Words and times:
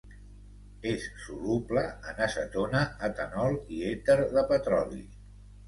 És 0.91 1.03
soluble 1.25 1.83
en 2.13 2.23
acetona, 2.29 2.83
etanol 3.11 3.61
i 3.79 3.85
èter 3.93 4.19
de 4.35 4.47
petroli. 4.57 5.07